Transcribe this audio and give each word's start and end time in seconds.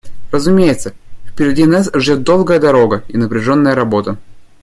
Разумеется, 0.31 0.95
впереди 1.27 1.63
нас 1.67 1.91
ждет 1.93 2.23
долгая 2.23 2.59
дорога 2.59 3.03
и 3.07 3.17
напряженная 3.17 3.75
работа. 3.75 4.17